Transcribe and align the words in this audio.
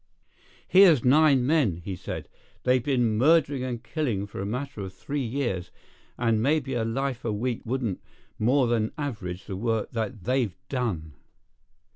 "Here's 0.67 1.05
nine 1.05 1.45
men," 1.45 1.75
he 1.85 1.95
said; 1.95 2.27
"they've 2.63 2.83
been 2.83 3.19
murdering 3.19 3.61
and 3.63 3.83
killing 3.83 4.25
for 4.25 4.41
a 4.41 4.47
matter 4.47 4.81
of 4.81 4.93
three 4.95 5.21
years, 5.21 5.69
and 6.17 6.41
maybe 6.41 6.73
a 6.73 6.83
life 6.83 7.23
a 7.23 7.31
week 7.31 7.61
wouldn't 7.65 8.01
more 8.39 8.65
than 8.65 8.93
average 8.97 9.45
the 9.45 9.55
work 9.55 9.91
that 9.91 10.23
they've 10.23 10.57
done. 10.69 11.13